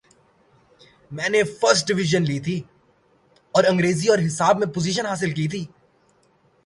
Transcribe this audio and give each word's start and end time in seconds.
میں 1.11 1.29
نے 1.29 1.43
first 1.43 1.87
division 1.87 2.23
لی 2.23 2.39
تھی 2.39 2.61
اور 3.53 3.63
انگریزی 3.63 4.07
اور 4.07 4.19
حساب 4.27 4.59
میں 4.59 4.67
پوزیشن 4.67 5.05
حاصل 5.05 5.31
کی 5.31 5.47
تھی۔ 5.47 5.65